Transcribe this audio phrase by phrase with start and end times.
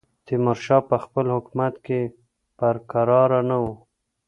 [0.25, 2.01] تیمورشاه په خپل حکومت کې
[2.57, 3.73] پر کراره نه وو.